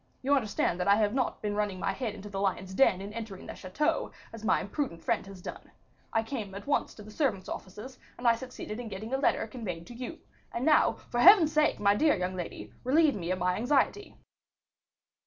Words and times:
You 0.23 0.33
understand 0.33 0.79
that 0.79 0.87
I 0.87 0.95
have 0.95 1.13
not 1.13 1.43
been 1.43 1.53
running 1.53 1.79
my 1.79 1.91
head 1.91 2.15
into 2.15 2.27
the 2.27 2.41
lion's 2.41 2.73
den, 2.73 3.01
in 3.01 3.13
entering 3.13 3.45
the 3.45 3.53
chateau, 3.53 4.11
as 4.33 4.43
my 4.43 4.59
imprudent 4.59 5.03
friend 5.03 5.23
has 5.27 5.43
done; 5.43 5.69
I 6.11 6.23
came 6.23 6.55
at 6.55 6.65
once 6.65 6.95
to 6.95 7.03
the 7.03 7.11
servants' 7.11 7.47
offices, 7.47 7.99
and 8.17 8.27
I 8.27 8.33
succeeded 8.33 8.79
in 8.79 8.89
getting 8.89 9.13
a 9.13 9.19
letter 9.19 9.45
conveyed 9.45 9.85
to 9.85 9.93
you; 9.93 10.17
and 10.51 10.65
now, 10.65 10.93
for 10.93 11.19
Heaven's 11.19 11.51
sake, 11.53 11.79
my 11.79 11.93
dear 11.95 12.15
young 12.15 12.35
lady, 12.35 12.73
relieve 12.83 13.13
me 13.13 13.29
from 13.29 13.37
my 13.37 13.55
anxiety." 13.57 14.17